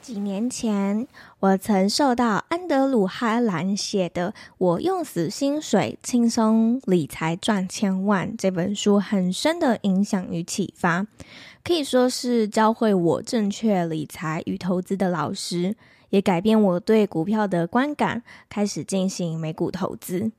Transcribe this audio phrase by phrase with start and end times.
[0.00, 1.06] 几年前，
[1.40, 11.06] 我曾受到安德鲁·哈兰写的《我用死薪水轻松理财赚千万》这本书很深的影响与启发，
[11.62, 15.76] 可以说是教会我正确理财与投资的老师，
[16.08, 20.32] 也改变我对股票的观感，开始进行美股投资。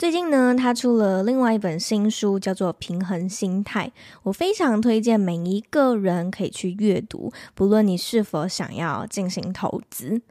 [0.00, 3.88] 最近呢，他出了另外一本新书，叫做《平衡心态》，
[4.22, 10.22] 我非常推荐每一个人可以去阅读，不论你是否想要进行投资。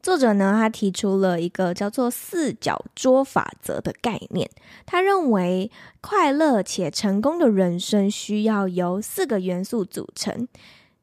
[0.00, 4.48] 作者呢，他提出了一个叫做“四角桌法则”的概念，
[4.86, 10.46] 他认为快乐且成功的人生需要由四个元素组成：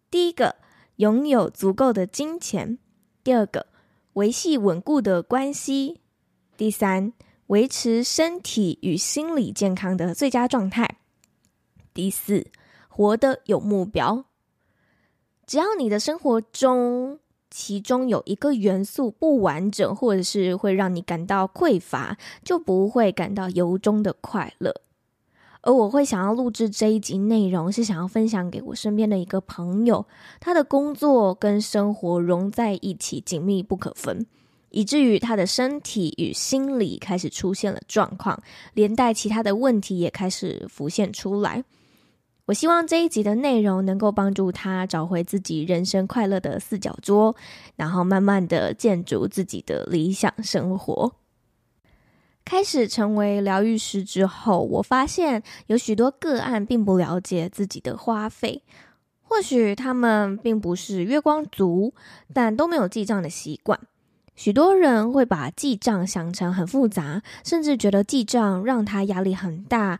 [0.09, 0.55] 第一个，
[0.95, 2.77] 拥有足够的金钱；
[3.21, 3.65] 第二个，
[4.13, 5.97] 维系稳固的关系；
[6.55, 7.11] 第三，
[7.53, 10.97] 维持身体与心理健康的最佳状态。
[11.93, 12.47] 第四，
[12.87, 14.25] 活得有目标。
[15.45, 17.19] 只要你的生活中
[17.51, 24.81] 其中有一个元素不完整，或者是会让你感到匮乏，就不会感到由衷的快乐。
[25.61, 30.07] 而我会想要录制这一集内容，是想要分享给我身边的一个朋友，
[30.39, 34.25] 他的工作跟生活融在一起，紧密不可分。
[34.73, 38.41] 以至于他的身体与心理开始出现了状况，
[38.73, 41.63] 连带其他的问题也开始浮现出来。
[42.45, 47.35] 我希望这一集的内容能够帮助他找回自己人生快乐的四角桌，
[47.75, 51.13] 然后慢慢的建筑自己的理想生活。
[52.43, 58.63] 开始成为疗愈师之后，我发现有许多个案并不了解自己的花费，
[59.21, 61.93] 或许他们并不是月光族，
[62.33, 63.79] 但都没有记账的习惯。
[64.35, 69.99] 许多人会把记账想成很复杂，甚至觉得记账让他压力很大，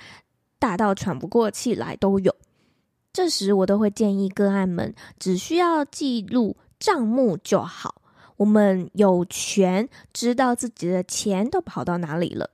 [0.59, 2.35] 大到喘不过气来都有。
[3.11, 8.01] 这时，我都会建议个案们只需要记录账目就好。
[8.38, 12.50] 我们有权知道自己的钱都跑到哪里了，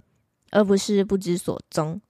[0.52, 2.02] 而不是不知所踪。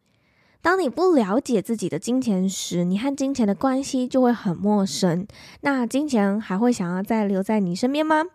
[0.61, 5.27] 当你不了解自己的金钱时，你和金钱的关系就会很陌生。
[5.61, 8.25] 那金钱还会想要再留在你身边吗？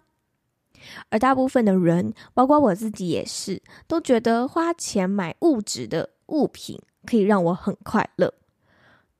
[1.10, 8.34] 而大部分的人，包括我自己也是，都觉得花钱买物质的物品可以让我很快乐。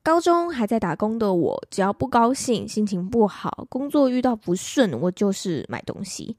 [0.02, 6.36] 高中还在打工的我，只要不高兴、心情不好、工作遇到不顺，我就是买东西、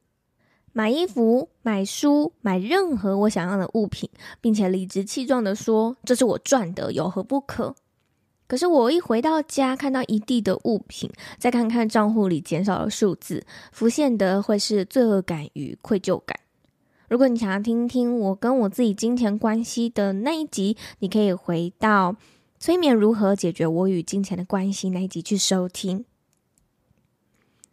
[0.72, 4.10] 买衣服、买书、买任何我想要的物品，
[4.40, 7.76] 并且理直气壮地说：“这是我赚的，有何不可？”
[8.48, 16.40] 可是我一回到家，看到一地的物品，再看看账户里减少的数字，浮现的会是罪恶感与愧疚感。
[17.08, 22.16] 如果你想要听听我跟我自己金钱关系的那一集，你可以回到
[22.60, 26.06] 催眠如何解决我与金钱的关系那一集去收听。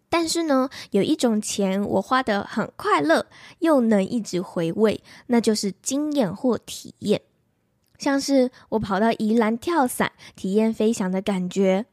[0.08, 3.26] 但是呢，有一种钱我花得很快乐，
[3.60, 7.22] 又能一直回味，那就是经验或体验。
[8.02, 11.84] 像是我跑到宜兰跳伞，体验飞翔的感觉；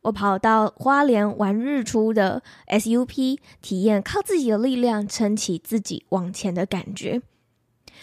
[0.00, 7.22] 我跑到花莲玩日出的 SUP，体验靠自己的力量撑起自己往前的感觉。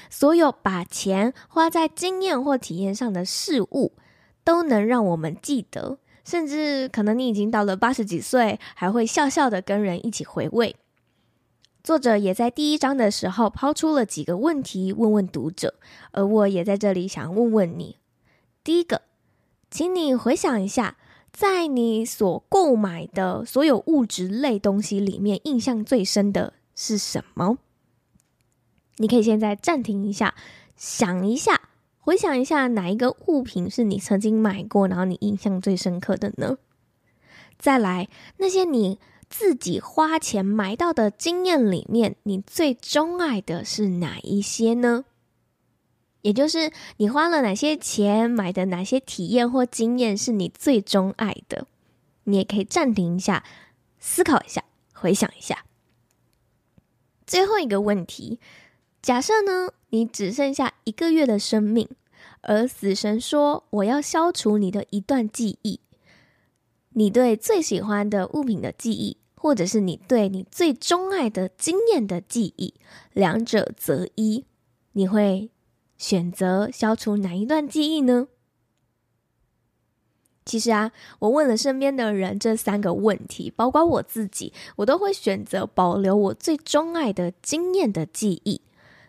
[0.09, 3.91] 所有把钱花在经验或体验上的事物，
[4.46, 10.78] 都能让我们记得，甚至可能你已经到了八十几岁，还会笑笑的跟人一起回味。
[11.81, 15.76] 作者也在第一章的时候抛出了几个问题，问问读者，
[16.11, 17.96] 而我也在这里想问问你：
[18.64, 19.03] 第一个，
[19.72, 20.97] 请你回想一下，
[21.31, 27.58] 在你所购买的所有物质类东西里面，印象最深的是什么？
[28.97, 30.35] 你可以现在暂停一下，
[30.75, 36.58] 想一下，回想一下哪一个物品是你曾经买过，然后你印象最深刻的呢？
[37.58, 38.99] 再来，那些你。
[39.29, 45.05] 自己花钱买到的经验里面，你最钟爱的是哪一些呢？
[46.22, 51.67] 也就是你花了哪些钱买的哪些体验或经验是你最钟爱的？
[52.26, 53.46] 你也可以暂停一下，
[53.99, 55.64] 思考一下，回想一下。
[57.25, 58.40] 最后一个问题：
[59.02, 61.87] 假设呢，你只剩下一个月的生命，
[62.41, 65.79] 而死神说我要消除你的一段记忆。
[66.93, 72.74] 你对最喜欢的物品的记忆或者是你对你最钟爱的经验的记忆，
[73.14, 74.44] 两者择一，
[74.91, 75.50] 你会
[75.97, 78.28] 选择消除哪一段记忆呢？
[80.46, 88.62] 其实啊，我问了身边的人这三个问题，包括我自己，我都会选择保留我最钟爱的经验的记忆，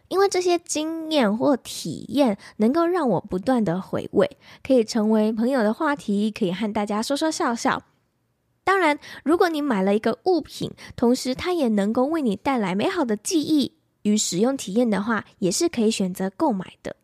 [0.08, 7.82] 因为这些经验或体验能够让我不断的回味，可以成为朋友的话题，可以和大家说说笑笑。
[8.70, 13.72] 当然，如果你买了一个物品，同时它也能够为你带来美好的记忆
[14.02, 16.94] 与使用体验的话，也是可以选择购买的。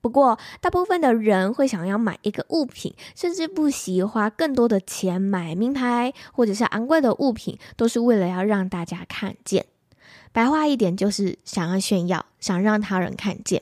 [0.00, 9.66] 不过，大部分的人会想要买一个物品，甚至不惜花更多的钱买名牌或者是昂贵的物品，都是为了要让大家看见。
[10.32, 13.60] 白话一点，就是想要炫耀，想让他人看见。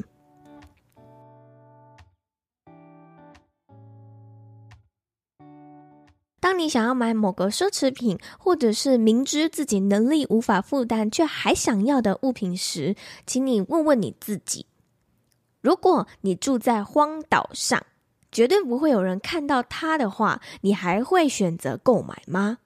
[6.61, 12.95] 你想要买某个奢侈品，或者是明知自己能力无法负担却还想要的物品时，
[13.27, 14.67] 请你问问你自己：
[15.61, 17.83] 如果你住在荒岛上，
[18.31, 22.59] 绝对不会有人看到它的话，你还会选择购买吗？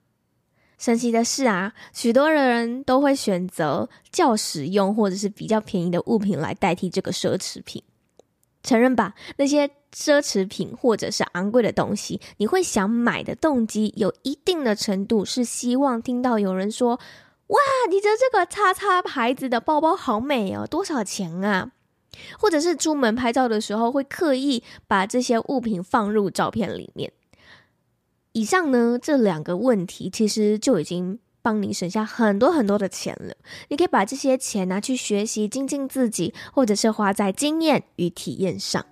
[0.77, 7.83] 神奇的是啊，许多人都会选择较实用或者是比较便宜的物品来代替这个奢侈品。
[8.63, 16.99] 承认吧，那些奢侈品或者是昂贵的东西，你会想买的动机有一定的程度是希望听到有人说
[17.49, 17.59] ：“哇，
[17.89, 21.73] 你的这个叉叉牌子的包包好美哦，多少钱啊？”
[22.39, 27.13] 或者是出门拍照的时候会刻意把这些物品放入照片里面。
[28.33, 31.21] 以上呢，这两个问题其实就已经。
[31.45, 33.35] 帮你省下很多很多的钱了，
[33.69, 38.87] 你可以把这些钱拿去学习精进自己，或者是花在经验与体验上。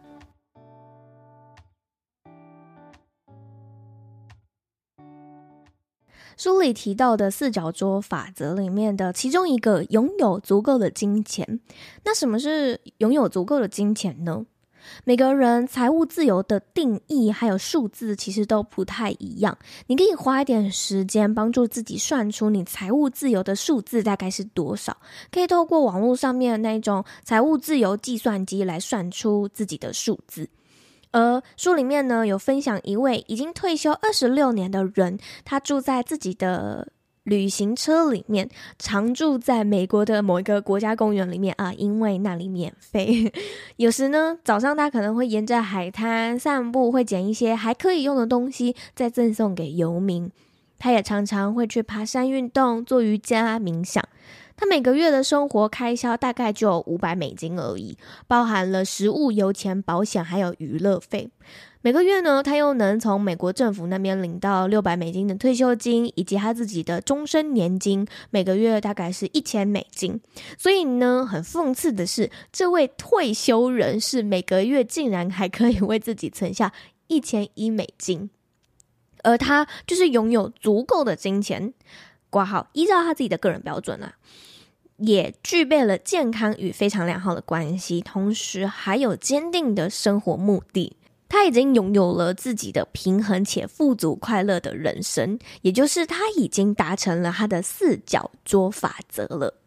[6.37, 11.61] 书里提到的四角桌法则里面的其中一个，拥有足够的金钱。
[12.05, 14.45] 那什么是拥有足够的金钱呢？
[15.05, 19.57] 每个人财务自由的定义还有数字其实都不太一样。
[19.87, 24.97] 你可以花一点时间帮助自己算出你财务自由的数字大概是多少。
[25.31, 30.49] 可以透过网络上面那种财务自由计算机来算出自己的数字。
[31.13, 36.89] 而书里面呢，有分享一位已经退休二十六年的人，他住在自己的。
[37.25, 38.49] 旅行车里面，
[38.81, 43.33] 常住在美国的某一个国家公园里面啊，因为那里免费。
[43.79, 50.33] 有时呢，早上他可能会沿着海滩散步，会捡一些还可以用的东西，再赠送给游民。
[50.81, 54.03] 他也常常会去爬山运动、做瑜伽、冥想。
[54.63, 57.99] 他每个月的生活开销大概就五百美金而已，
[58.29, 61.29] 包含了食物、油钱、保险还有娱乐费。
[61.81, 70.21] 每个月呢，他又能从美国政府那边领到六百美金的退休金，以及他自己的终身年金，每个月大概是一千美金。
[70.57, 76.73] 所以呢，很讽刺的是，这位退休人士每个月竟然还可以为自己存下
[77.09, 78.31] 一千一美金，
[79.25, 81.75] 而他就是拥有足够的金钱，
[82.31, 84.15] 挂号依照他自己的个人标准啊，
[85.05, 90.97] 也具备了健康与非常良好的关系，同时还有坚定的生活目的。
[91.29, 99.62] 他已经拥有了自己的平衡且富足快乐的人生，也就是他已经达成了他的四角桌法则了。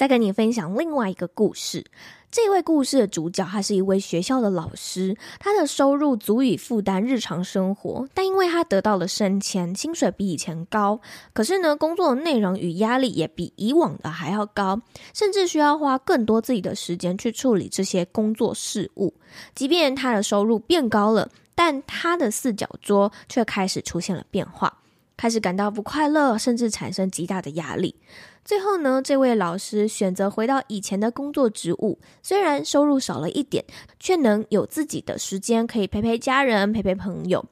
[0.00, 1.84] 再跟你分享另外一个故事。
[2.30, 10.98] 这位故事的主角，他是一位学校的老师，他的收入足以负担日常生活，但因为他得到了升迁，薪水比以前高，
[11.34, 14.80] 可是呢，工作的内容与压力也比以往的还要高，
[15.12, 19.12] 甚至需要花更多自己的时间去处理这些工作事务。
[19.54, 24.78] 即便他的收入变高了，但他的四角桌却开始出现了变化，
[25.20, 27.94] 开始感到不快乐，甚至产生极大的压力。
[28.42, 33.62] 最后呢，这位老师选择回到以前的工作职务，虽然收入少了一点，
[33.98, 37.44] 却能有自己的时间可以陪陪家人、陪陪朋友。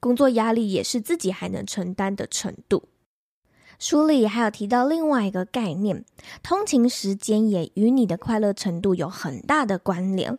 [0.00, 2.88] 工作压力也是自己还能承担的程度。
[3.78, 6.04] 书里还有提到另外一个概念，
[6.42, 10.36] 通勤时间也与你的快乐程度有很大的关联。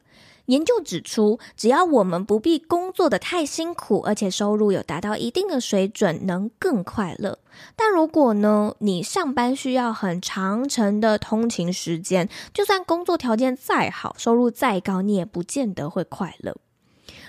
[0.47, 7.39] 研究指出，只要我们不必工作的太辛苦，而且收入有达到一定的水准，能更快乐。
[7.75, 16.57] 但如果呢，你上班需要很长程的通勤时间，就算工作条件再好，收入再高，你也不见得会快乐。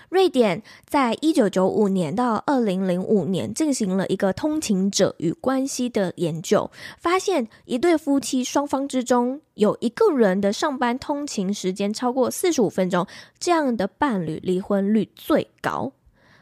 [0.09, 13.07] 瑞典在一九九五年到二零零五年进行了一个通勤者与关系的研究，发现一对夫妻双方之中有一个人的上班通勤时间超过四十五分钟，
[13.39, 15.93] 这样的伴侣离婚率最高。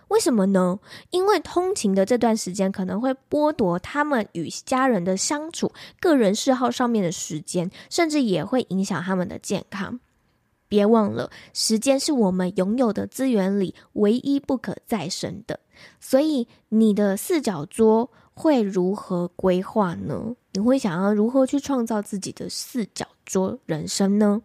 [0.08, 0.78] 为什么呢？
[1.08, 9.98] 因为通勤的这段时间可能会剥夺他们与家人的相处、个人嗜好上面的时间，甚至也会影响他们的健康。
[10.72, 15.60] 别忘了，时间是我们拥有的资源里唯一不可再生的。
[16.00, 20.34] 所以，你的四角桌会如何规划呢？
[20.52, 24.40] 你会想要如何去创造自己的四角桌人生呢？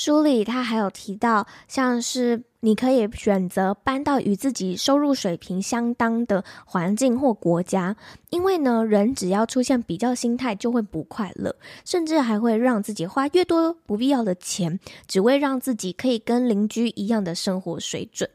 [0.00, 7.96] 书里他还有提到，像是你可以选择搬到与自己收入水平相当的环境或国家，
[8.30, 14.78] 因为呢，人只要出现比较心态，就会不快乐，甚至还会让自己花越多不必要的钱，
[15.08, 18.30] 只为让自己可以跟邻居一样的生活水准。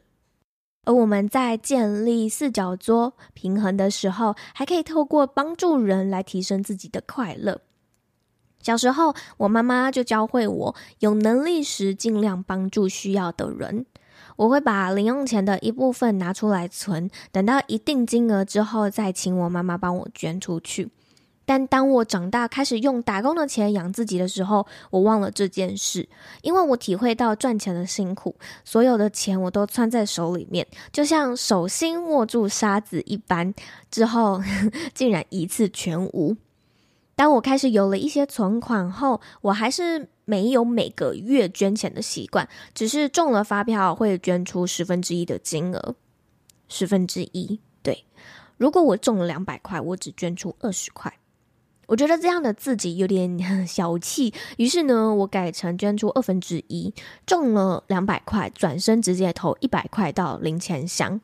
[0.84, 7.62] 而我们在建立四角桌平衡的时候，还可以透过帮助人来提升自己的快乐。
[8.64, 13.84] 小时候，我妈妈就教会我，有能力时尽量帮助需要的人。
[14.36, 20.88] 我会把零用钱的一部分拿出来存，等到一定金额之后，再请我妈妈帮我捐出去。
[21.44, 26.08] 但当我长大开始用打工的钱养自己的时候，我忘了这件事，
[26.40, 33.52] 因为我体会到赚钱的辛苦，所有的钱我都攥在手里面，就像手心握住沙子一般，
[33.90, 34.42] 之后
[34.94, 36.34] 竟然一次全无。
[37.16, 45.94] 当我开始有了一些存款后，我还是没有每个月捐钱的习惯，只是中了发票会捐出十分之一的金额。
[46.68, 48.04] 十分之一，对。
[48.56, 51.12] 如果我中了两百块，我只捐出二十块。
[51.86, 56.94] 我觉得这样的自己有点小气，于是呢，我改成捐出二分之一，
[57.26, 61.20] 中了两百块，转身直接投一百块到零钱箱。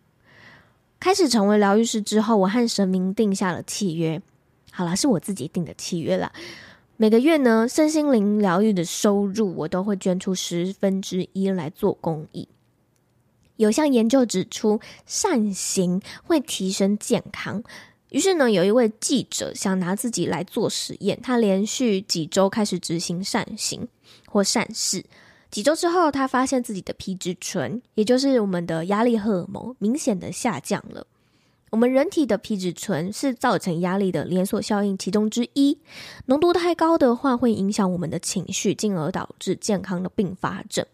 [1.00, 4.20] 开始成为疗愈师之后，我和神明定下了契约。
[4.70, 6.32] 好啦，是我自己定的契约啦。
[6.96, 12.46] 每个月呢，身心灵疗愈的收入，我都会捐出十分之一来做公益。
[13.56, 17.62] 有项研究指出，善行会提升健康。
[18.10, 23.86] 于是呢，有一位记者想拿自己来做实验，他连续几周开始执行善行
[24.26, 25.04] 或善事。
[25.50, 31.06] 几周之后，他发现自己的皮质醇，也就是我们的压力荷尔蒙，明显的下降了。
[31.70, 35.78] 我们人体的皮质醇是造成压力的连锁效应其中之一，
[36.26, 40.84] 浓度太高的话会影响我们的情绪，进而导致健康的并发症。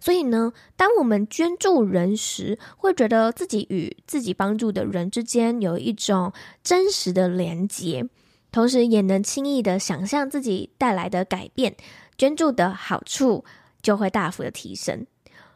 [0.00, 6.32] 所以呢，当我们捐助人时，会觉得自己与自己帮助的人之间有一种
[6.64, 8.08] 真实的连结，
[8.50, 11.76] 同时也能轻易的想象自己带来的改变，
[12.18, 13.44] 捐助的好处
[13.80, 15.06] 就会大幅的提升。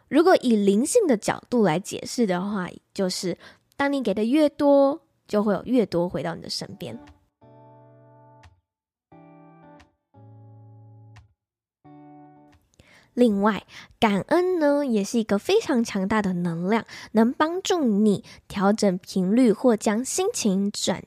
[0.09, 3.37] 如果以灵性的角度来解释的话，就是。
[3.79, 6.99] 当你给的越多，就会有越多回到你的身边。
[13.15, 13.65] 另外，
[14.01, 21.05] 感恩呢，也是一个非常强大的能量，能帮助你调整频率或将心情转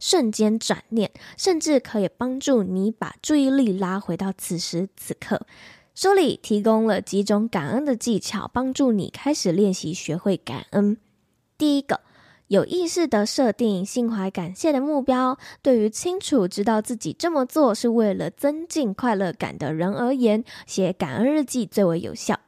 [0.00, 5.46] 瞬间转念，甚至可以帮助你把注意力拉回到此时此刻。
[5.94, 10.96] 书里提供了几种感恩的技巧，帮助你开始练习学会感恩。
[11.58, 12.05] 第一个。
[12.48, 22.38] 有意识地设定心怀感谢的目标，对于清楚知道自己这么做是为了增进快乐感的人而言，写感恩日记最为有效。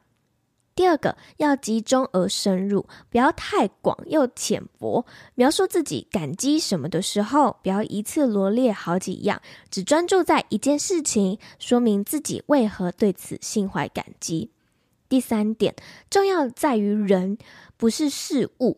[0.73, 5.05] 第二个，要集中而深入，不要太广又浅薄。
[5.35, 14.51] 描述自己感激什么的时候，不要一次罗列好几样，只专注在一件事情，说明自己为何对此心怀感激。
[15.09, 15.75] 第三点，
[16.09, 17.37] 重要在于人，
[17.75, 18.77] 不是事物。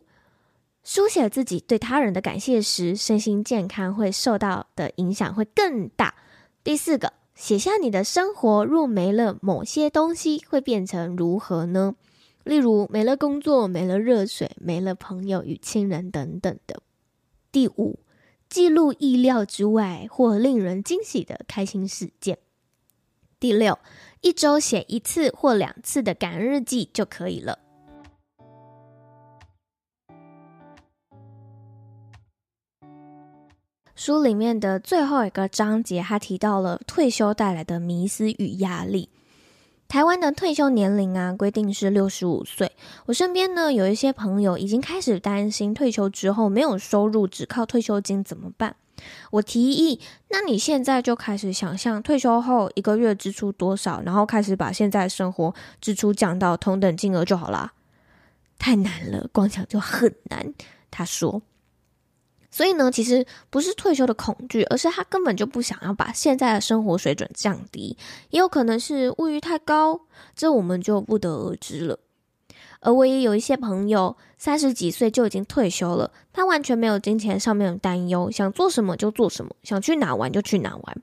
[0.84, 6.16] 书写自己对他人的感谢时，身心健康会受到的影响会更大。
[6.64, 11.96] 第四个，写下你的生活若没了某些东西会变成如何呢？
[12.44, 16.82] 例如没了工作、没了热水、没了朋友与亲人等等的。
[17.52, 18.00] 第五，
[18.50, 22.40] 记录意料之外或令人惊喜的开心事件。
[23.40, 23.78] 第六，
[24.22, 27.60] 一周写一次或两次的感恩日记就可以了。
[34.03, 39.08] 书里面的最后一个章节，他提到了退休带来的迷思与压力。
[39.88, 42.72] 台湾的退休年龄啊，规定是六十五岁。
[43.05, 48.75] 我身边呢，有一些朋友已经开始担心退休之后没有收入，只靠退休金怎么办？
[49.29, 57.72] 我提议，那你现在就开始想象退休后一个月支出多少，然后开始把现在生活支出降到同等金额就好啦。
[58.58, 60.51] 太难了，光想就很难。
[60.89, 61.39] 他说。
[62.51, 67.98] 所以呢，其实不是退休的恐惧，而是他根本就不想要把现在的生活水准降低，
[68.29, 70.01] 也有可能是物欲太高，
[70.36, 71.98] 这我们就不得而知了。
[72.81, 81.01] 而我也有一些朋友三十几岁就已经退休了，他完全没有金钱上面的担忧，想做什么就做什么，想去哪玩就去哪玩。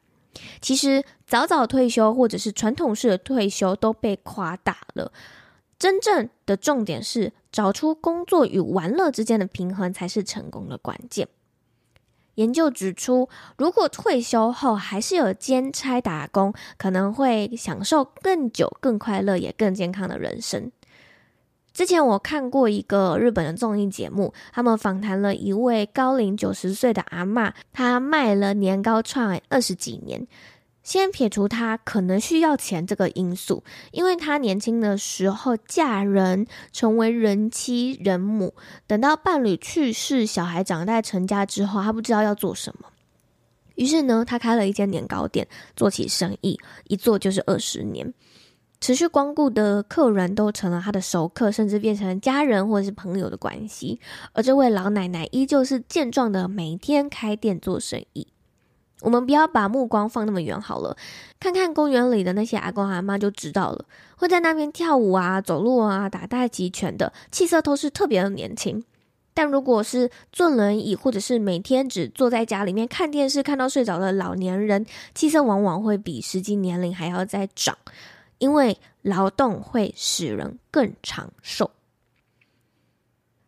[0.61, 5.11] 其实早早退休或者是传统式的退休都被夸大了，
[5.79, 11.27] 真正的重点是找出工作与玩乐之间的平衡才是成功的关键。
[12.39, 20.71] 研究指出，如果退休后还是有兼差打工，可能会享受更久、更快乐也更健康的人生。
[21.73, 30.25] 之前我看过一个日本的综艺节目，他们访谈了一位高龄九十岁的阿嬷，她卖了年糕串二十几年。
[30.89, 38.55] 先撇除他可能需要钱这个因素，因为他年轻的时候嫁人，成为人妻人母，
[38.87, 42.89] 等到伴侣去世，小孩长大成家之后，他不知道要做什么，
[43.75, 48.15] 于是呢，他开了一间年糕店，做起生意，一做就是二十年，
[48.81, 54.01] 持续光顾的客人都成了他的熟客，甚至变成家人或者是朋友的关系，
[54.33, 58.27] 而这位老奶奶依旧是健壮的，每天开店做生意。
[59.01, 60.97] 我们不要把目光放那么远好了，
[61.39, 63.85] 看看公园里的那些阿公阿妈就知道了。
[64.17, 68.83] 会在那边跳舞啊、走路啊、打太极拳的，气色都是特别的年轻。
[69.33, 77.79] 但如果是坐轮椅，或者是每天只坐在家里面看电视看到睡着的老年人，气色往往会比实际年龄还要再长，
[78.39, 81.71] 因为劳动会使人更长寿。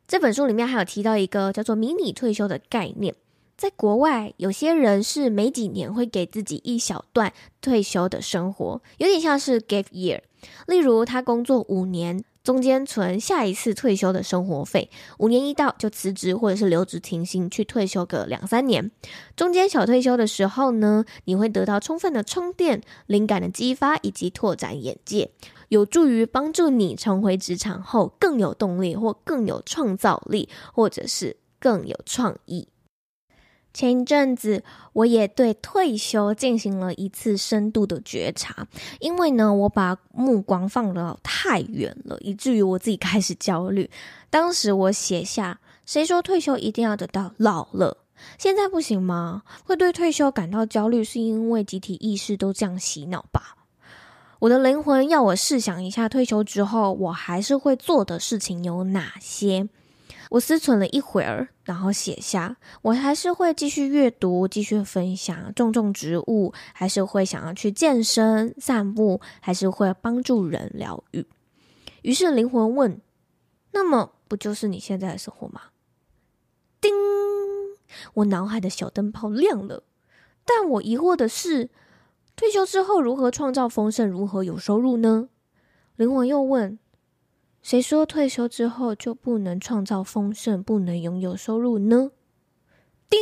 [0.06, 3.16] 这本书里面还有提到一个叫做“迷你退休”的概念。
[3.60, 10.22] 在国外，有些人是每几年会给自己一小段退休的生活，有点像是 gap year。
[10.66, 14.88] 例如，他工作五年，中间存下一次退休的生活费，
[15.18, 18.90] 五年一到就辞职或者是留职停薪去退休个两三年。
[19.36, 25.30] 中间小退休的时候呢，你会得到充分的充电、灵感的激发以及拓展眼界，
[25.68, 32.66] 有助于帮助你重回职场后更有动力或更有创造力，或者是更有创意。
[33.72, 38.66] 前一阵子，我也对退休进行了一次深度的觉察，
[38.98, 43.88] 因为呢，我把目光放得太远了，以至于我自己开始焦虑。
[44.28, 47.96] 当时我写下：“谁说退休一定要等到老了？
[48.38, 53.56] 现在不行吗？”会对退休感到焦虑，是因为集体意识都这样洗脑吧？
[54.40, 59.68] 我的灵魂要我试想一下，退休之后我还是会做的事情有哪些？
[60.30, 71.26] 我思忖了一会儿，然后写下：我还是会继续阅读，继续分享，种种植物，还是会想要去健身、散步，还是会帮助人疗愈。
[72.02, 73.00] 于是灵魂问：
[73.72, 75.62] 那么不就是你现在的生活吗？
[76.80, 76.92] 叮，
[78.14, 79.82] 我脑海的小灯泡亮了。
[80.44, 81.70] 但我疑惑的是，
[82.36, 85.28] 退休之后如何创造丰盛，如何有收入呢？
[85.96, 86.78] 灵魂又问。
[87.62, 92.10] 谁说退休之后就不能创造丰盛，不能拥有收入呢？
[93.10, 93.20] 叮，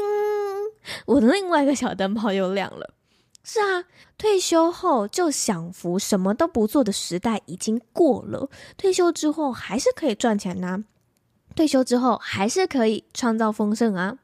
[1.07, 2.95] 我的另外一个小灯泡又亮了。
[3.43, 3.85] 是啊，
[4.17, 8.49] 退休后就享福，什么都不做的时代已经过了。
[8.77, 10.85] 退休之后还是可以赚钱啊，
[11.57, 14.19] 退休之后还是可以创造丰盛啊。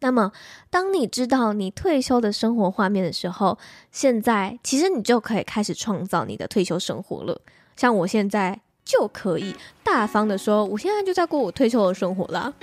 [0.00, 0.32] 那么，
[0.70, 3.58] 当你知道你退休的生活画面的时候，
[3.92, 7.40] 现在其实你就可以开始创造你的退休生活了。
[7.76, 8.60] 像我现在。
[8.86, 12.54] 就可以大方的说，我现在就在过我退休的生活啦。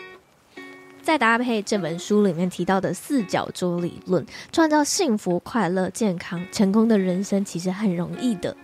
[1.04, 8.56] 再搭配这本书里面提到的四角洲理论，创造幸福、快乐、健康、成功的人生，其实很容易的。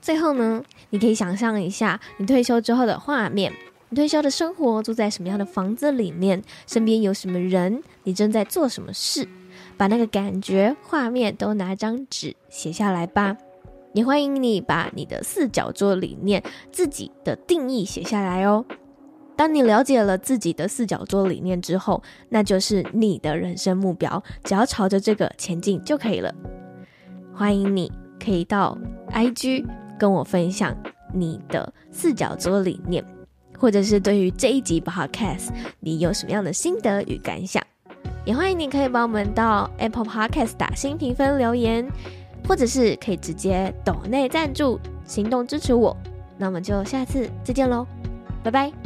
[0.00, 3.52] 最后呢，你可以想象一下你退休之后的画面，
[3.88, 9.26] 你退休的生活住在什么样的房子里面，身边有什么人，你正在做什么事，
[9.76, 13.36] 把那个感觉、画面都拿张纸写下来吧。
[13.94, 18.64] 也欢迎你把你的四角洲理念、自己的定义写下来哦。
[19.36, 26.34] 当你了解了自己的四角洲理念之后，那就是你的人生目标，只要朝着这个前进就可以了。
[27.32, 27.90] 欢迎你
[28.22, 28.76] 可以到
[29.10, 29.64] IG
[29.98, 30.76] 跟我分享
[31.12, 33.04] 你的四角洲理念，
[33.56, 37.62] 或者是对于这一集 Podcast 你有什么样的心得与感想。
[38.24, 41.86] 也欢迎你可以帮我们到 Apple Podcast 打新评分留言。
[42.46, 45.96] 或者是可以直接抖内赞助，行动支持我，
[46.36, 47.86] 那我们就下次再见喽，
[48.42, 48.83] 拜拜。